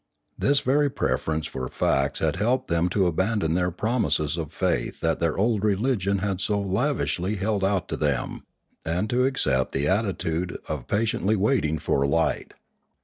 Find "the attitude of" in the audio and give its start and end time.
9.73-10.87